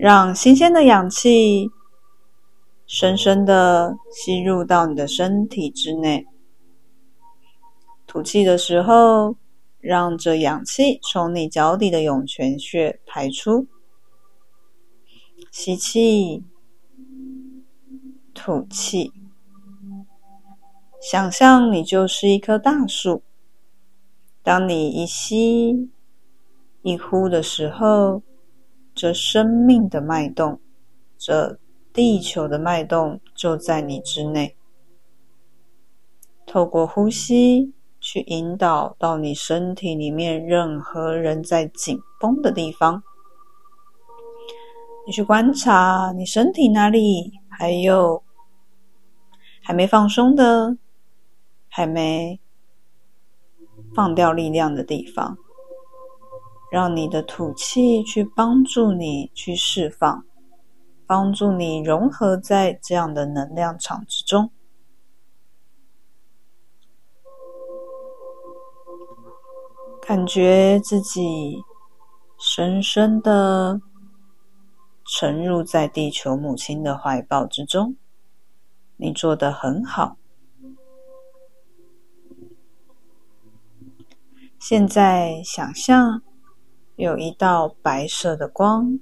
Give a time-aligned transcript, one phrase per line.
[0.00, 1.72] 让新鲜的氧气
[2.86, 6.24] 深深的吸入到你的身体之内。
[8.06, 9.34] 吐气的时候，
[9.80, 13.66] 让这氧气从你脚底的涌泉穴排出。
[15.50, 16.44] 吸气，
[18.32, 19.12] 吐气。
[21.00, 23.22] 想象你就是一棵大树。
[24.44, 25.90] 当你一吸
[26.82, 28.22] 一呼的时候，
[28.98, 30.60] 这生命的脉动，
[31.16, 31.58] 这
[31.92, 34.56] 地球的脉动就在你之内。
[36.44, 37.72] 透过呼吸。
[38.00, 43.02] 去引导到你身体里面任何人在紧绷的地方，
[45.04, 48.22] 你去观察你身体哪里还有
[49.64, 50.78] 还没放松的、
[51.68, 52.38] 还没
[53.96, 55.36] 放掉力量的地方，
[56.70, 60.24] 让你的吐气去帮助你去释放，
[61.06, 64.50] 帮助你融合在这样的能量场之中。
[70.00, 71.62] 感觉自己
[72.38, 73.80] 深深的
[75.04, 77.96] 沉入在地球母亲的怀抱之中，
[78.96, 80.16] 你做的很好。
[84.58, 86.22] 现在想象
[86.98, 88.98] 有一道白色的光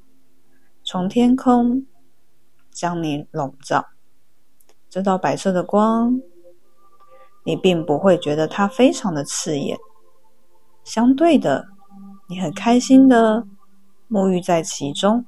[0.84, 1.86] 从天空
[2.70, 3.86] 将你笼罩，
[4.91, 6.20] 这道白色的光，
[7.42, 9.78] 你并不会觉得它非常的刺眼。
[10.84, 11.69] 相对的，
[12.28, 13.47] 你很开心的
[14.10, 15.25] 沐浴在其中，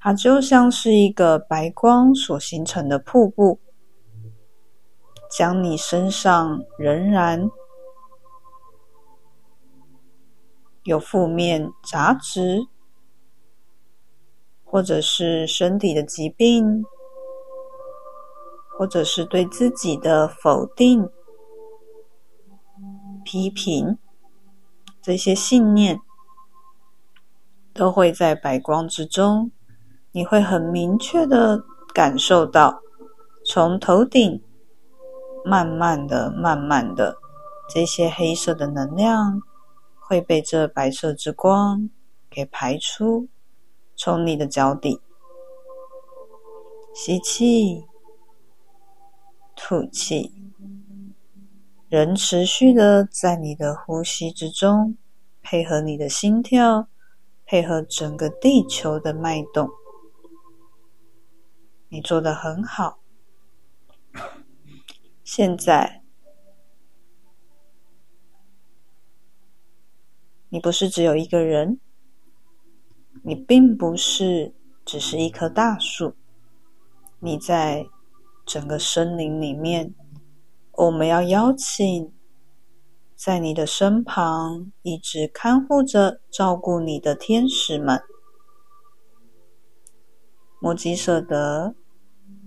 [0.00, 3.60] 它就像是一个白光所形成的瀑布，
[5.30, 7.48] 将你身上仍然
[10.84, 12.66] 有负面杂质，
[14.64, 16.84] 或者是身体的疾病，
[18.78, 21.08] 或者是对自己的否定、
[23.24, 23.98] 批评。
[25.02, 25.98] 这些信念
[27.72, 29.50] 都会在白光之中，
[30.12, 31.64] 你会很明确的
[31.94, 32.80] 感受到，
[33.44, 34.42] 从头顶
[35.44, 37.16] 慢慢的、慢慢的，
[37.68, 39.42] 这些黑色的能量
[40.10, 41.88] 会被这白色之光
[42.28, 43.28] 给排出，
[43.94, 45.00] 从你的脚底
[46.92, 47.84] 吸气、
[49.54, 50.34] 吐气。
[51.88, 54.96] 仍持续的在你的呼吸之中，
[55.42, 56.88] 配合你的心跳，
[57.46, 59.70] 配合整个地球的脉动，
[61.88, 62.98] 你做的很好。
[65.22, 65.99] 现在，
[70.50, 71.80] 你不是只有一个人，
[73.22, 76.14] 你并不是只是一棵大树，
[77.20, 77.86] 你在
[78.44, 79.94] 整个森林里面。
[80.72, 82.12] 我们要邀请
[83.14, 88.00] 在你的身旁一直看护着、照顾你的天使们：
[90.58, 91.74] 摩吉舍德、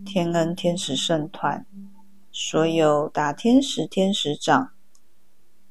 [0.04, 1.66] 天恩天使圣团、
[2.32, 4.73] 所有大天使、天使长、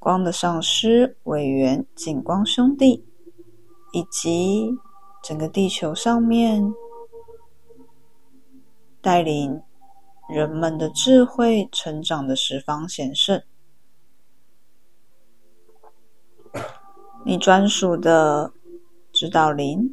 [0.02, 3.06] 光的上师、委员、景光兄弟，
[3.92, 4.76] 以及
[5.22, 6.74] 整个地球上面
[9.00, 9.62] 带领。
[10.28, 13.42] 人们的智慧成长的十方显圣，
[17.26, 18.50] 你专属的
[19.12, 19.90] 指导灵，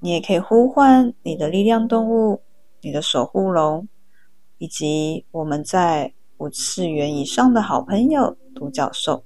[0.00, 2.42] 你也可以呼唤你的力量动物、
[2.82, 3.88] 你的守护龙，
[4.58, 6.12] 以及我们在
[6.44, 9.24] 五次元以上的好朋友独角兽。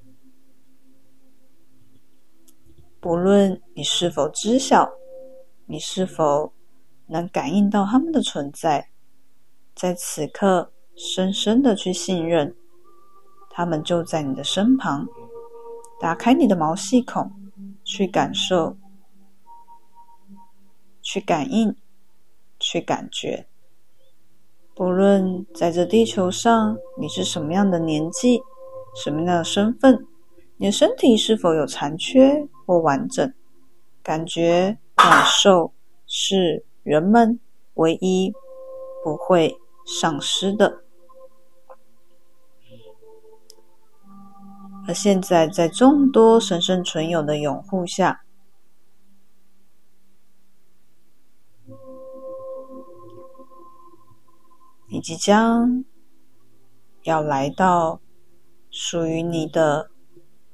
[3.00, 4.88] 不论你是否知晓，
[5.66, 6.52] 你是否。
[7.10, 8.90] 能感应到他们的存在，
[9.74, 12.54] 在此刻深深的去信任，
[13.48, 15.06] 他们就在你的身旁。
[15.98, 17.32] 打开你的毛细孔，
[17.82, 18.76] 去感受，
[21.00, 21.74] 去感应，
[22.60, 23.48] 去感觉。
[24.78, 28.40] 不论在这地球上你是什么样的年纪，
[28.94, 30.06] 什么样的身份，
[30.56, 33.34] 你的身体是否有残缺或完整，
[34.04, 35.72] 感觉感受
[36.06, 36.64] 是。
[36.84, 37.38] 人们
[37.74, 38.32] 唯一
[39.04, 40.84] 不会丧失的，
[44.86, 48.22] 而现在在众多神圣存有的拥护下，
[54.98, 55.84] 你即将
[57.04, 58.00] 要来到
[58.68, 59.92] 属于你的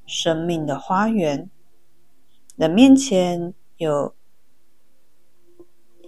[0.04, 1.50] 生命的花园
[2.58, 3.54] 的面前。
[3.78, 4.14] 有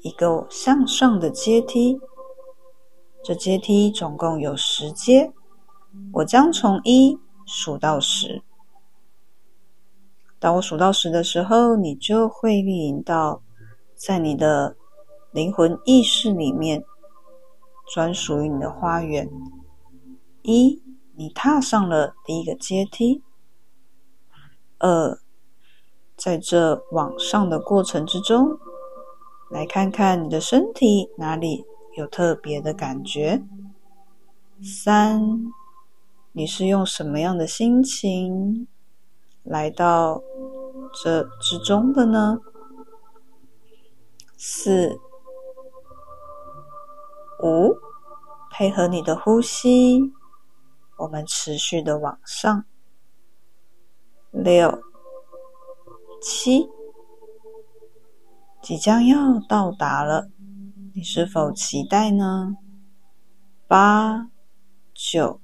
[0.02, 1.98] 一个向上的阶梯。
[3.24, 5.32] 这阶梯总共有十阶，
[6.12, 8.42] 我将从一数到十。
[10.38, 13.42] 当我数到十的时候，你就会莅临到
[13.94, 14.76] 在你的
[15.32, 16.84] 灵魂意识里面
[17.86, 19.30] 专属于你的花园。
[20.42, 20.82] 一，
[21.14, 23.22] 你踏上了第一个阶梯。
[24.78, 25.18] 二，
[26.16, 28.58] 在这往上的过程之中，
[29.50, 31.64] 来看看你的身体哪里。
[31.96, 33.42] 有特别的感觉。
[34.62, 35.50] 三，
[36.32, 38.68] 你是用什么样的心情
[39.42, 40.20] 来到
[41.02, 42.38] 这之中的呢？
[44.36, 45.00] 四、
[47.42, 47.76] 五，
[48.50, 50.12] 配合你的呼吸，
[50.96, 52.64] 我们持续的往上。
[54.30, 54.82] 六、
[56.20, 56.68] 七，
[58.62, 60.28] 即将要到达了。
[60.94, 62.56] 你是否期待呢？
[63.66, 64.30] 八、
[64.94, 65.40] 九，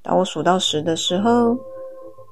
[0.00, 1.58] 当我数到十的时候，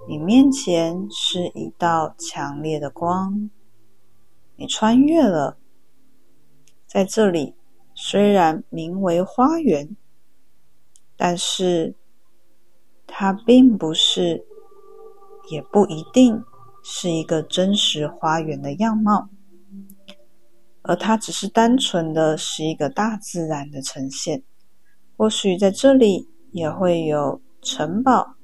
[0.08, 3.50] 你面前是一道强烈的光，
[4.56, 5.58] 你穿越了。
[6.86, 7.54] 在这里，
[8.02, 9.94] 虽然名为花园，
[11.18, 11.94] 但是
[13.06, 14.46] 它并不是，
[15.50, 16.42] 也不一定
[16.82, 19.28] 是一个真实花园的样貌。
[20.80, 24.42] 而它只是单纯的是一个大自然的呈现，
[25.18, 28.34] 或许在这里也会有城堡，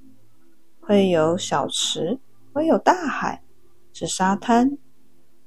[0.81, 2.21] 会有小池，
[2.53, 3.43] 会有大海，
[3.95, 4.77] 是沙滩。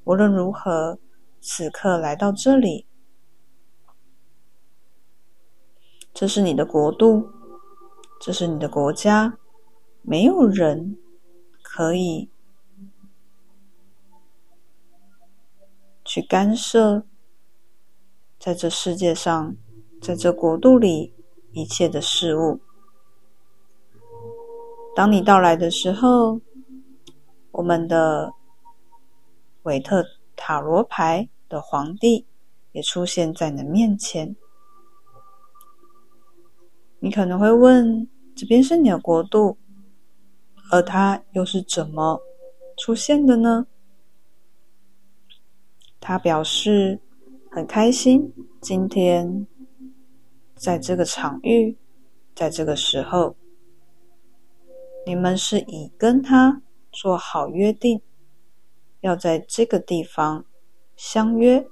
[0.03, 0.97] 无论如何，
[1.39, 2.87] 此刻来到这里，
[6.19, 7.29] 这是你的国度，
[8.19, 9.37] 这是你的国家，
[10.01, 10.97] 没有人
[11.63, 12.29] 可以。
[16.03, 17.05] 去干涉，
[18.37, 19.55] 在这世界上，
[20.01, 21.13] 在这国度里
[21.53, 22.59] 一切的事物。
[24.93, 26.41] 当你到来的时候，
[27.51, 28.33] 我们的
[29.63, 30.05] 韦特
[30.35, 32.25] 塔罗牌的皇帝
[32.73, 34.35] 也出现在你的面前。
[36.99, 39.57] 你可能会问：这边是你的国度，
[40.71, 42.21] 而他又是怎么
[42.77, 43.67] 出现的呢？
[45.99, 46.99] 他表示
[47.51, 49.47] 很开心，今天
[50.55, 51.77] 在这个场域，
[52.35, 53.35] 在这个时候，
[55.05, 56.61] 你们是已跟他
[56.91, 58.01] 做好约定，
[59.01, 60.45] 要在这个地方
[60.95, 61.67] 相约，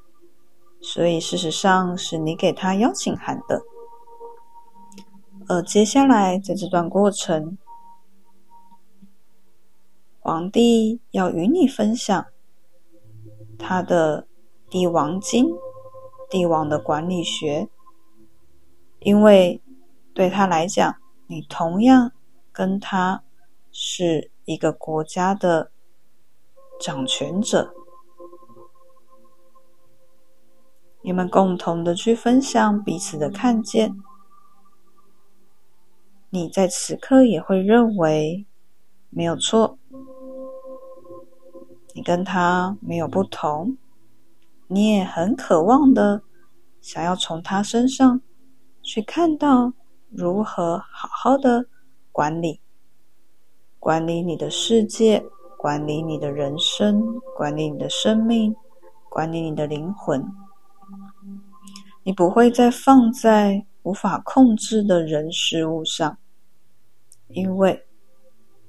[0.81, 3.61] 所以事实上是你给他邀请函的。
[5.49, 7.57] 而接下来在这段过程，
[10.19, 12.25] 皇帝要与你分享。
[13.57, 14.27] 他的
[14.69, 15.47] 帝王经，
[16.29, 17.69] 帝王的管理学，
[18.99, 19.61] 因为
[20.13, 20.95] 对他来讲，
[21.27, 22.11] 你同样
[22.51, 23.23] 跟他
[23.71, 25.71] 是一个国家的
[26.79, 27.73] 掌权者，
[31.01, 33.97] 你们共同的去分享彼此的看见，
[36.37, 38.45] 你在此刻也会认为
[39.09, 39.79] 没有错。
[41.95, 43.75] 你跟他没有不同，
[44.67, 46.21] 你也很渴望的
[46.79, 48.21] 想要从他身上
[48.83, 49.73] 去看到
[50.11, 51.65] 如何好好的
[52.11, 52.61] 管理，
[53.79, 55.25] 管理你的世界，
[55.57, 58.55] 管理你的人生，管理你的生命，
[59.09, 60.23] 管理你的灵魂。
[62.03, 66.19] 你不会再放在无法控制的人事物上，
[67.27, 67.85] 因为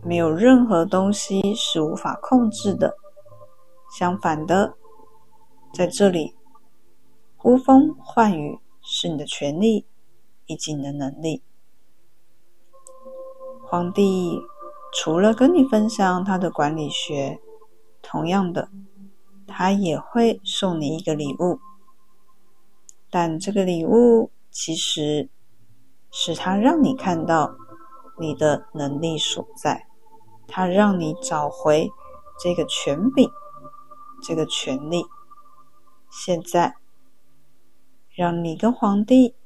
[0.02, 2.96] 没有任何东西是无法控制的。
[3.90, 4.74] 相反的，
[5.72, 6.36] 在这里，
[7.36, 9.86] 呼风唤雨是你的权利
[10.46, 11.42] 以及你的能力。
[13.62, 14.40] 皇帝
[14.92, 17.40] 除了跟你分享他的管理学，
[18.02, 18.70] 同样的，
[19.46, 21.60] 他也会送你一个礼物。
[23.10, 25.30] 但这个礼物其实
[26.10, 27.56] 是他让你看到
[28.18, 29.86] 你的能力所在，
[30.46, 31.90] 他让你找回
[32.38, 33.30] 这个权柄。
[34.20, 35.04] 这个权利，
[36.10, 36.74] 现在
[38.10, 39.36] 让你跟皇帝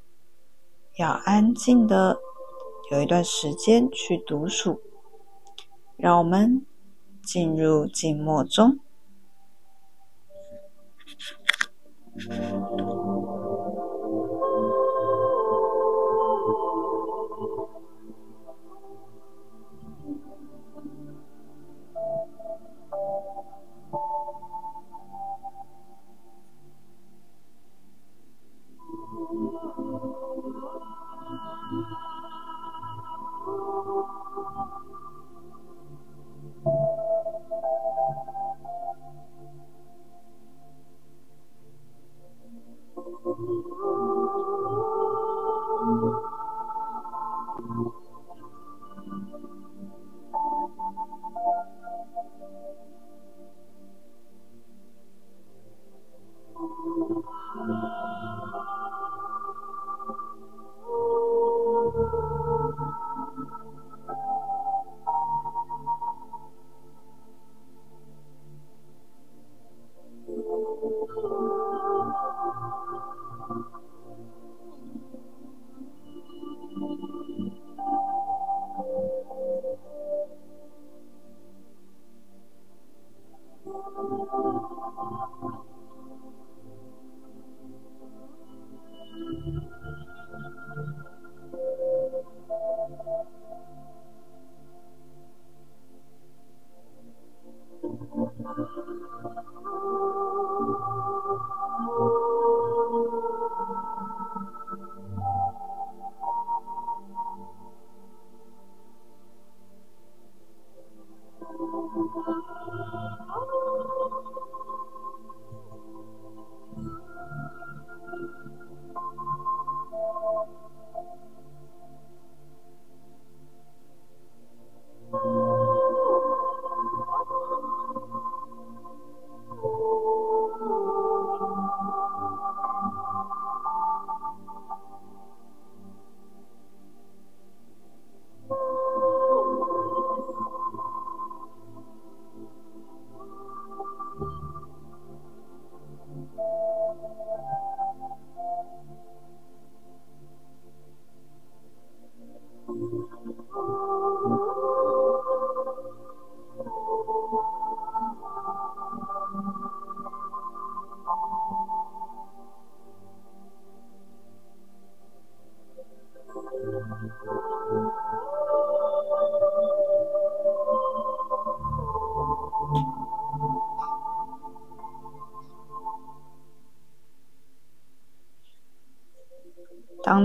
[0.97, 2.17] 要安静的
[2.89, 4.81] 有一段时间去独处，
[5.95, 6.65] 让我们
[7.21, 8.79] 进入静默中。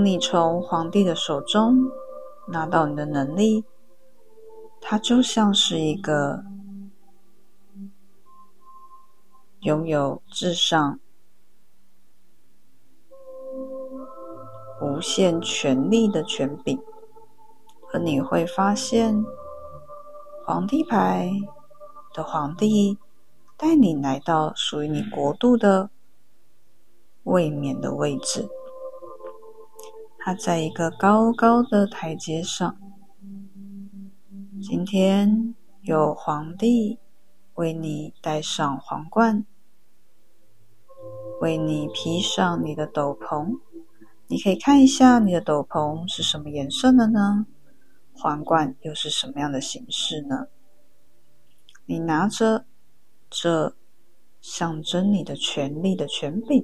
[0.09, 1.91] 你从皇帝的手中
[2.47, 3.67] 拿到你的能力，
[4.81, 6.43] 它就像是一个
[9.61, 10.99] 拥有至上、
[14.81, 16.83] 无限权力的权柄，
[17.93, 19.23] 而你会发现，
[20.47, 21.31] 皇帝牌
[22.15, 22.97] 的皇帝
[23.59, 25.91] 带你来到属于你国度的
[27.25, 28.49] 卫冕的位置。
[30.29, 32.79] 他在一个高高的台阶上。
[34.61, 36.99] 今天有皇帝
[37.55, 39.47] 为你戴上皇冠，
[41.41, 43.59] 为你披上你的斗篷。
[44.27, 47.47] 你可以看一下你的斗篷是什么颜色的呢？
[48.13, 50.49] 皇冠又是什么样的形式呢？
[51.87, 52.67] 你拿着
[53.31, 53.75] 这
[54.43, 56.63] 象征你的权力的权柄。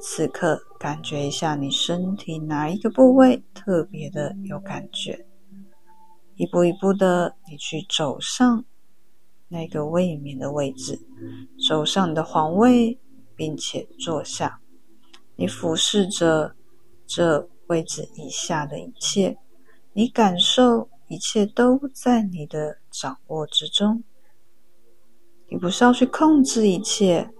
[0.00, 5.26] 此刻，感觉一下你身体哪一个部位特别的有感觉？
[6.36, 8.64] 一步一步的，你去走上
[9.48, 10.98] 那个卫冕的位置，
[11.68, 12.98] 走上你的皇位，
[13.36, 14.58] 并且坐下。
[15.36, 16.56] 你俯视着
[17.06, 19.36] 这位置以下的一切，
[19.92, 24.02] 你感受一切都在你的掌握之中。
[25.50, 27.30] 你不是要去控制一切。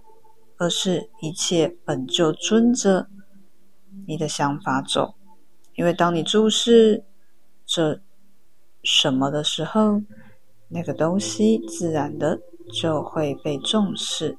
[0.61, 3.07] 而是一切本就遵着
[4.05, 5.15] 你的想法走，
[5.73, 7.03] 因为当你注视
[7.65, 7.99] 这
[8.83, 10.03] 什么的时候，
[10.67, 12.39] 那个东西自然的
[12.79, 14.37] 就会被重视。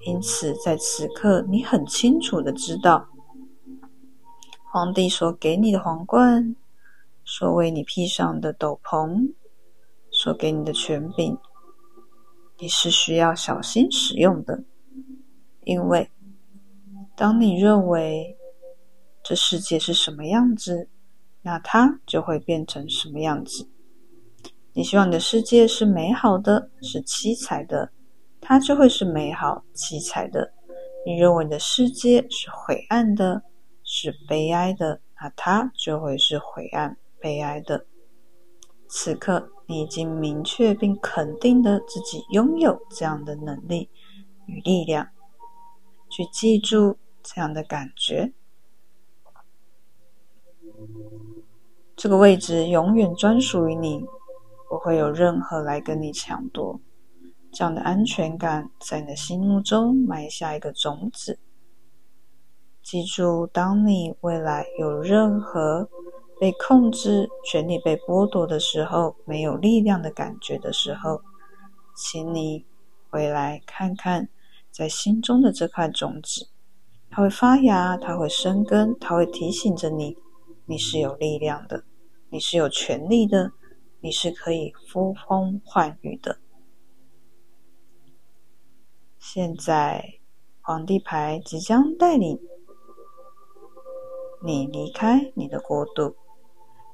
[0.00, 3.08] 因此，在此刻，你很清楚的知道，
[4.72, 6.56] 皇帝所给你的皇冠，
[7.24, 9.32] 所为你披上的斗篷，
[10.10, 11.38] 所给你的权柄，
[12.58, 14.64] 你是需要小心使用的。
[15.66, 16.08] 因为，
[17.16, 18.36] 当你认为
[19.24, 20.88] 这世界是什么样子，
[21.42, 23.68] 那它就会变成什么样子。
[24.72, 27.90] 你希望你的世界是美好的，是七彩的，
[28.40, 30.52] 它就会是美好七彩的。
[31.04, 33.42] 你认为你的世界是灰暗的，
[33.82, 37.84] 是悲哀的，那它就会是灰暗、悲哀的。
[38.88, 43.90] 此刻，你已经明确并肯定的自己拥有这样的能力
[44.46, 45.08] 与力量。
[46.16, 48.32] 去记住这样的感觉，
[51.94, 54.02] 这个位置永远专属于你，
[54.70, 56.80] 不会有任何来跟你抢夺。
[57.52, 61.38] 这样的安全感在你的心目中埋下一个种子。
[62.82, 65.86] 记住，当你未来有任何
[66.40, 71.20] 被控制、权利被剥夺的时候，没有力量的感觉的时候，
[71.94, 72.64] 请你
[73.10, 74.30] 回来看看。
[74.76, 76.50] 在心中的这块种子，
[77.08, 80.18] 它会发芽，它会生根，它会提醒着你：
[80.66, 81.84] 你是有力量的，
[82.28, 83.52] 你是有权利的，
[84.00, 86.40] 你是可以呼风唤雨的。
[89.18, 90.18] 现在，
[90.60, 92.38] 皇帝牌即将带领
[94.44, 96.16] 你离开你的国度，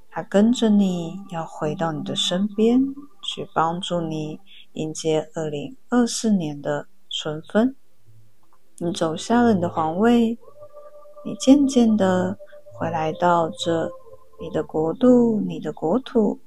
[0.09, 2.81] 他跟着你要回到你的身边，
[3.25, 4.39] 去帮助你
[4.75, 7.76] 迎接二零二四年的春分。
[8.78, 10.38] 你走下了你的皇位，
[11.25, 12.38] 你渐渐的
[12.73, 13.92] 回来到这
[14.40, 16.40] 你的国度、你的国土、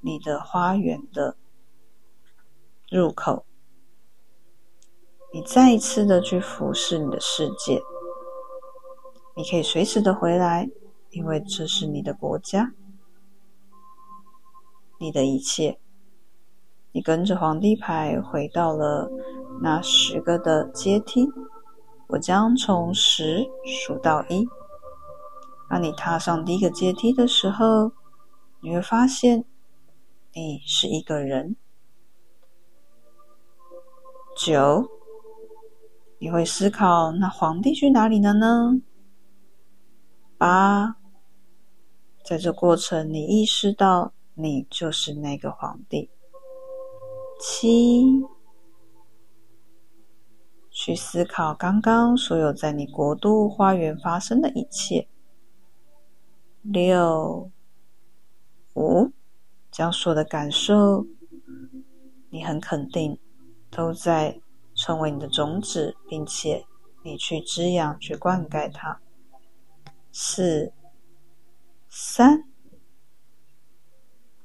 [0.00, 1.36] 你的花园的
[2.90, 3.46] 入口。
[5.32, 7.80] 你再一次的去服侍你的世界。
[9.36, 10.68] 你可以随时的回来，
[11.10, 12.74] 因为这是你的国家，
[14.98, 15.78] 你的一切。
[16.92, 19.10] 你跟着皇帝牌回到了
[19.62, 21.28] 那十个的阶梯，
[22.08, 24.48] 我将从十数到一。
[25.68, 27.92] 当你踏上第一个阶梯的时候，
[28.60, 29.44] 你会发现
[30.32, 31.54] 你是一个人。
[34.36, 34.88] 九，
[36.18, 38.80] 你会思考，那皇帝去哪里了呢？
[40.36, 40.96] 八，
[42.24, 46.10] 在这过程，你意识到你就是那个皇帝。
[47.40, 48.22] 七，
[50.70, 55.08] 去思考刚刚所有在你国度花园发生的一切。
[56.62, 57.50] 六，
[58.74, 59.10] 五，
[59.70, 61.06] 将所有的感受，
[62.28, 63.18] 你很肯定，
[63.70, 64.38] 都在
[64.74, 66.66] 成为你的种子，并且
[67.02, 69.00] 你去滋养、去灌溉它。
[70.12, 70.74] 四、
[71.88, 72.44] 三，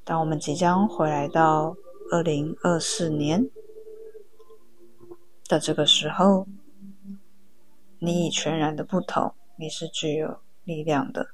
[0.05, 1.75] 当我们即将回来到
[2.11, 3.49] 二零二四年
[5.47, 6.47] 的这个时候，
[7.99, 11.29] 你已全然的不同，你是具有力量的。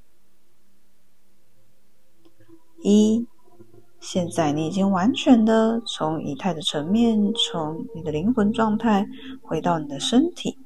[2.83, 3.27] 一，
[3.99, 9.07] 现在你已经完全的从以太的层面，从你的灵魂状态
[9.41, 10.57] 回到你的身体。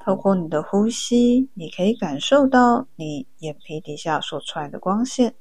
[0.00, 5.36] 透过你的呼吸，你可以感受到你眼皮底下所出来的光线，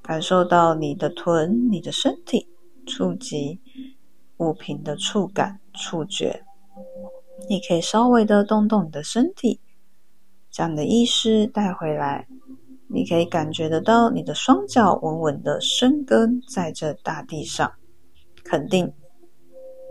[0.00, 2.48] 感受到你的臀、你的身体
[2.88, 3.60] 触及
[4.38, 6.44] 物品的触感、触觉。
[7.48, 9.60] 你可以稍微的动动你的身体，
[10.50, 12.26] 将你的意识带回来。
[12.88, 17.70] 你可以感觉得到你的双脚稳稳的生根在这大地上，
[18.42, 18.92] 肯定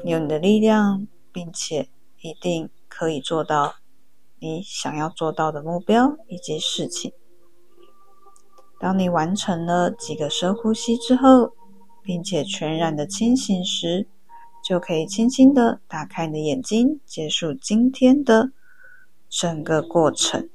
[0.04, 1.88] 有你的力量，并且
[2.22, 2.70] 一定。
[2.90, 3.76] 可以做到
[4.40, 7.14] 你想要做到的目标以及事情。
[8.80, 11.54] 当你完成了几个深呼吸之后，
[12.08, 14.08] 并且全然的清醒时，
[14.63, 18.52] 就可以轻轻的打开你的眼睛，结束今天的
[19.30, 20.48] 整个过程。